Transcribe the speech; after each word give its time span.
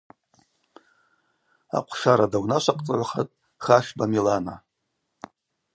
Ахъвшара 1.77 2.27
даунашвахъцӏагӏвхатӏ 2.31 3.35
Хашба 3.63 4.05
Милана. 4.11 4.55